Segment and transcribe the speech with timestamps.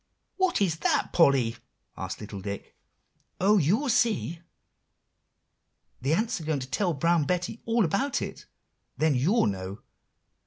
[0.37, 1.57] "What is that, Polly?"
[1.95, 2.75] asked little Dick.
[3.39, 4.41] "Oh, you'll see!
[6.01, 8.47] the ants are going to tell Brown Betty all about it;
[8.97, 9.81] then you'll know.